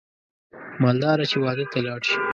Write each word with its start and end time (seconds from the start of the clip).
مالداره 0.81 1.25
چې 1.31 1.37
واده 1.43 1.65
ته 1.71 1.79
لاړ 1.85 2.01
شي 2.09 2.17